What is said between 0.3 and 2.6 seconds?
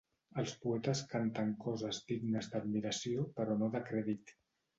Els poetes canten coses dignes